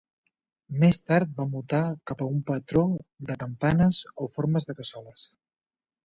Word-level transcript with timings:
Més 0.83 0.99
tard 1.09 1.33
va 1.41 1.45
mutar 1.49 1.81
cap 2.11 2.23
a 2.25 2.29
un 2.35 2.39
patró 2.47 2.83
de 3.27 3.35
campanes 3.43 3.99
o 4.25 4.29
formes 4.37 4.67
de 4.71 4.75
cassoles. 4.81 5.27